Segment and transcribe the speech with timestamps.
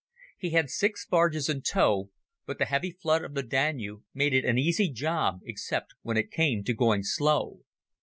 [0.39, 2.09] He had six barges in tow,
[2.47, 6.31] but the heavy flood of the Danube made it an easy job except when it
[6.31, 7.59] came to going slow.